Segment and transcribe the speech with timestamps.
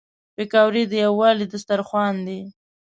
[0.35, 2.41] پکورې د یووالي دسترخوان دي